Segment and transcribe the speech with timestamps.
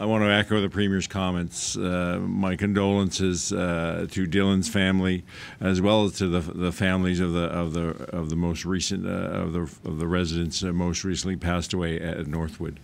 [0.00, 1.76] I want to echo the Premier's comments.
[1.76, 5.24] Uh, my condolences uh, to Dylan's family,
[5.60, 9.04] as well as to the, the families of the of the of the most recent
[9.06, 12.80] uh, of the of the residents most recently passed away at Northwood.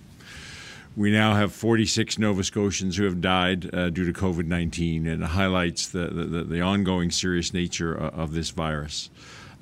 [0.94, 5.22] We now have 46 Nova Scotians who have died uh, due to COVID 19, and
[5.22, 9.08] it highlights the, the, the, ongoing serious nature of this virus.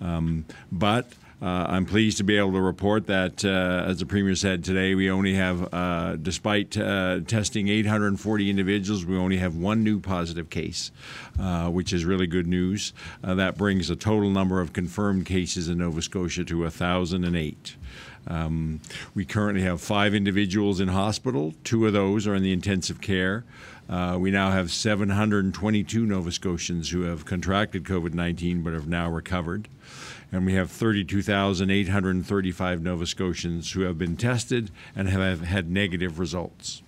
[0.00, 1.06] Um, but
[1.42, 4.94] uh, I'm pleased to be able to report that, uh, as the Premier said today,
[4.94, 10.48] we only have, uh, despite uh, testing 840 individuals, we only have one new positive
[10.48, 10.90] case,
[11.38, 12.92] uh, which is really good news.
[13.22, 17.76] Uh, that brings the total number of confirmed cases in Nova Scotia to 1,008.
[18.26, 18.80] Um,
[19.14, 21.54] we currently have five individuals in hospital.
[21.62, 23.44] Two of those are in the intensive care.
[23.88, 29.10] Uh, we now have 722 Nova Scotians who have contracted COVID 19 but have now
[29.10, 29.68] recovered.
[30.32, 36.82] And we have 32,835 Nova Scotians who have been tested and have had negative results.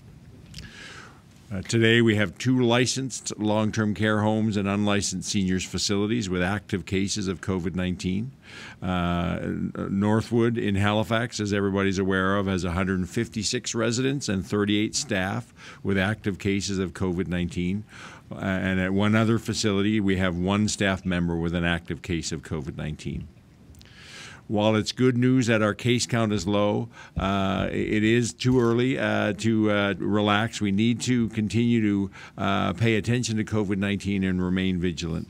[1.53, 6.43] Uh, today, we have two licensed long term care homes and unlicensed seniors facilities with
[6.43, 8.33] active cases of COVID 19.
[8.83, 9.39] Uh,
[9.89, 16.41] Northwood in Halifax, as everybody's aware of, has 156 residents and 38 staff with active
[16.41, 17.85] cases of COVID 19.
[18.33, 22.33] Uh, and at one other facility, we have one staff member with an active case
[22.33, 23.29] of COVID 19
[24.49, 28.99] while it's good news that our case count is low, uh, it is too early
[28.99, 30.61] uh, to uh, relax.
[30.61, 35.29] We need to continue to uh, pay attention to COVID 19 and remain vigilant.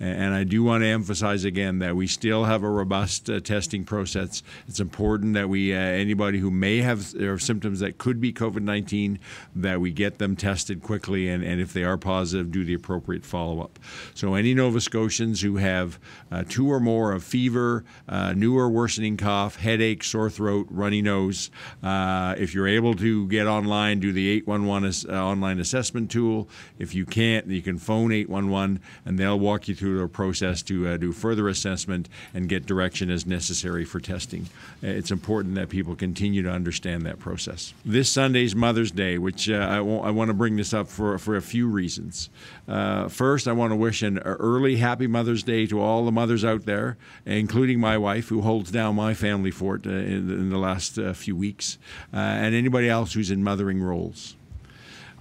[0.00, 3.84] And I do want to emphasize again that we still have a robust uh, testing
[3.84, 4.42] process.
[4.66, 9.20] It's important that we, uh, anybody who may have symptoms that could be COVID 19,
[9.54, 13.24] that we get them tested quickly, and, and if they are positive, do the appropriate
[13.24, 13.78] follow up.
[14.14, 18.68] So, any Nova Scotians who have uh, two or more of fever, uh, new or
[18.68, 21.50] worsening cough, headache, sore throat, runny nose,
[21.82, 26.48] uh, if you're able to get online, do the 811 uh, online assessment tool.
[26.78, 30.96] If you can't, you can phone 811 and they'll walk you through process to uh,
[30.96, 34.48] do further assessment and get direction as necessary for testing.
[34.82, 37.74] Uh, it's important that people continue to understand that process.
[37.84, 41.42] This Sunday's Mother's Day, which uh, I want to bring this up for, for a
[41.42, 42.30] few reasons.
[42.68, 46.44] Uh, first, I want to wish an early happy Mother's Day to all the mothers
[46.44, 46.96] out there,
[47.26, 51.12] including my wife, who holds down my family fort uh, in, in, the last uh,
[51.12, 51.78] few weeks,
[52.12, 54.36] and anybody else who's in mothering roles.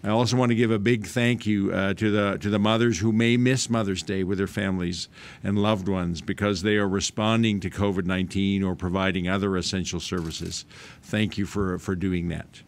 [0.05, 2.99] I also want to give a big thank you uh, to the to the mothers
[2.99, 5.07] who may miss Mother's Day with their families
[5.41, 10.65] and loved ones because they are responding to COVID-19 or providing other essential services.
[11.01, 12.63] Thank you for for doing that.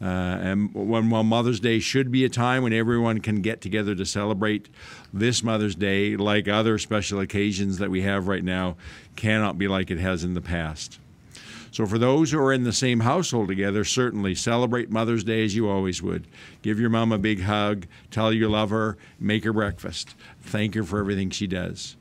[0.00, 3.94] Uh, and when, while Mother's Day should be a time when everyone can get together
[3.94, 4.68] to celebrate,
[5.12, 8.76] this Mother's Day, like other special occasions that we have right now,
[9.16, 11.00] cannot be like it has in the past.
[11.70, 15.54] So, for those who are in the same household together, certainly celebrate Mother's Day as
[15.54, 16.26] you always would.
[16.62, 20.74] Give your mom a big hug, tell her you love her, make her breakfast, thank
[20.74, 21.96] her for everything she does.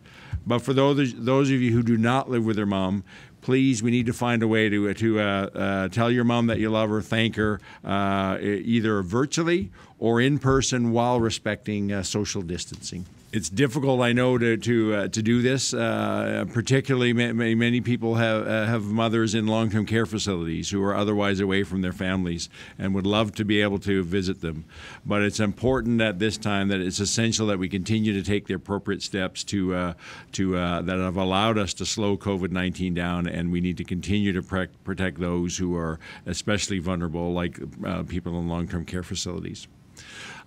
[0.46, 3.04] But for those those of you who do not live with their mom,
[3.42, 6.60] please, we need to find a way to to uh, uh, tell your mom that
[6.60, 12.42] you love her, thank her, uh, either virtually or in person while respecting uh, social
[12.42, 15.74] distancing it's difficult, I know, to to uh, to do this.
[15.74, 20.82] Uh, particularly, many, many people have uh, have mothers in long term care facilities who
[20.84, 22.50] are otherwise away from their families
[22.80, 24.66] and would love to be able to visit them.
[25.06, 28.54] But it's important at this time that it's essential that we continue to take the
[28.54, 29.94] appropriate steps to uh,
[30.34, 33.84] to uh, that have allowed us to slow COVID nineteen down, and we need to
[33.84, 38.86] continue to pre- protect those who are especially vulnerable, like uh, people in long term
[38.86, 39.68] care facilities.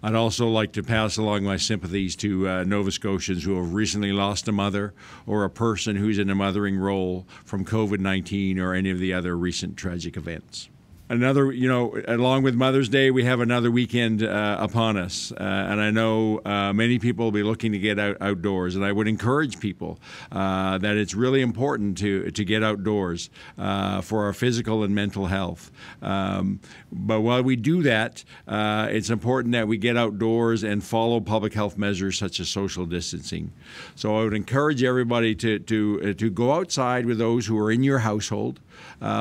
[0.02, 4.12] I'd also like to pass along my sympathies to uh, Nova Scotians who have recently
[4.12, 4.94] lost a mother
[5.26, 9.12] or a person who's in a mothering role from COVID 19 or any of the
[9.12, 10.70] other recent tragic events
[11.10, 15.32] another, you know, along with Mother's Day, we have another weekend uh, upon us.
[15.32, 18.76] Uh, and I know uh, many people will be looking to get out outdoors.
[18.76, 19.98] And I would encourage people
[20.30, 23.28] uh, that it's really important to, to get outdoors
[23.58, 25.72] uh, for our physical and mental health.
[26.00, 26.60] Um,
[26.92, 31.54] but while we do that, uh, it's important that we get outdoors and follow public
[31.54, 33.52] health measures such as social distancing.
[33.96, 37.82] So I would encourage everybody to, to, to go outside with those who are in
[37.82, 38.60] your household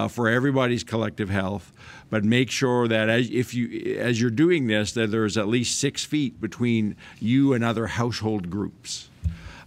[0.09, 1.73] for everybody's collective health
[2.09, 5.79] but make sure that as if you as you're doing this that there's at least
[5.79, 9.09] six feet between you and other household groups.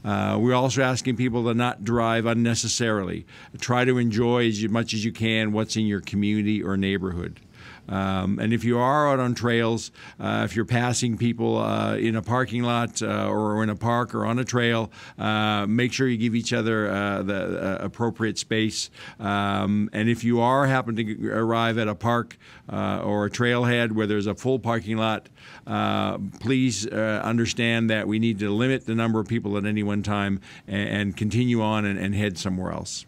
[0.05, 3.25] Uh, we're also asking people to not drive unnecessarily.
[3.61, 7.38] Try to enjoy as much as you can what's in your community or neighborhood.
[7.88, 12.17] Um, and if you are out on trails, uh, if you're passing people uh, in
[12.17, 16.09] a parking lot uh, or in a park or on a trail, uh, make sure
[16.09, 18.91] you give each other uh, the appropriate space.
[19.19, 22.38] Um, and if you are happen to arrive at a park
[22.69, 25.29] or a trailhead where there's a full parking lot,
[26.41, 30.41] please understand that we need to limit the number of people at any one time
[30.67, 33.06] and, and continue on and, and head somewhere else.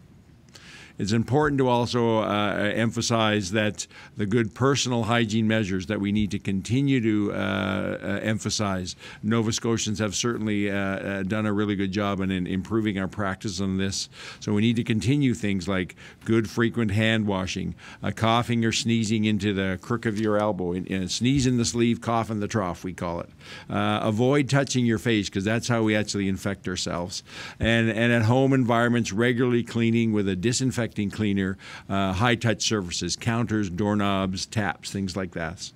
[0.97, 6.31] It's important to also uh, emphasize that the good personal hygiene measures that we need
[6.31, 8.95] to continue to uh, uh, emphasize.
[9.21, 13.09] Nova Scotians have certainly uh, uh, done a really good job in, in, improving our
[13.09, 14.07] practice on this.
[14.39, 19.25] So we need to continue things like good frequent hand washing, uh, coughing or sneezing
[19.25, 22.47] into the crook of your elbow, in, in, sneeze in the sleeve, cough in the
[22.47, 23.29] trough, we call it.
[23.69, 27.21] avoid touching your face because that's how we actually infect ourselves.
[27.59, 31.57] And, and at home environments, regularly cleaning with a disinfectant disinfecting cleaner,
[31.89, 35.71] uh, high touch surfaces, counters, doorknobs, taps, things like that.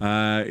[0.00, 0.44] Uh,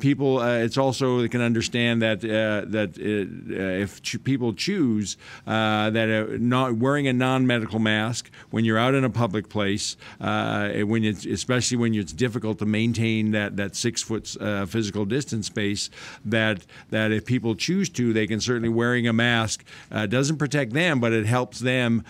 [0.00, 5.16] people, uh, it's also they can understand that uh, that uh, if ch- people choose
[5.46, 11.04] uh, that not wearing a non-medical mask when you're out in a public place, when
[11.04, 14.26] it's especially when it's difficult to maintain that that six foot
[14.68, 15.90] physical distance space,
[16.24, 21.00] that that if people choose to, they can certainly wearing a mask doesn't protect them,
[21.00, 22.02] but it helps them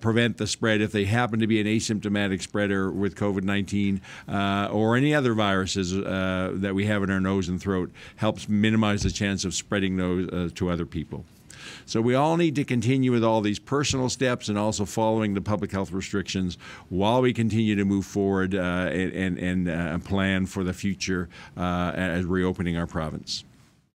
[0.00, 4.00] prevent the spread if they happen to be an asymptomatic spreader with COVID-19
[4.70, 9.02] or any other viruses uh, that we have in our nose and throat helps minimize
[9.02, 11.24] the chance of spreading those uh, to other people.
[11.86, 15.40] So we all need to continue with all these personal steps and also following the
[15.40, 16.56] public health restrictions
[16.88, 21.28] while we continue to move forward uh, and, and, and uh, plan for the future
[21.56, 23.44] uh, as reopening our province.